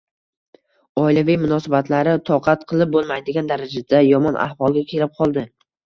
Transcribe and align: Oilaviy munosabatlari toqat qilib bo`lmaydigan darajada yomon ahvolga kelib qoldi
Oilaviy 1.01 1.37
munosabatlari 1.43 2.17
toqat 2.31 2.67
qilib 2.73 2.99
bo`lmaydigan 2.99 3.55
darajada 3.55 4.05
yomon 4.11 4.45
ahvolga 4.51 4.89
kelib 4.93 5.19
qoldi 5.25 5.51